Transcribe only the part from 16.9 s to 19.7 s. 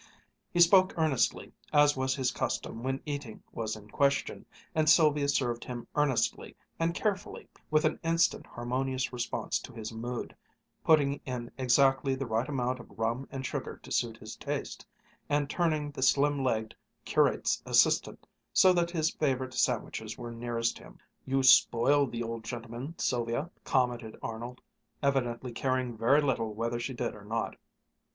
"curate's assistant" so that his favorite